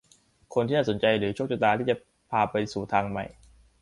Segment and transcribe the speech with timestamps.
[0.53, 1.95] คนที่น่าสนใจหรือโชคชะตาที่จะ
[2.29, 3.25] พาไปสู่ทางใหม่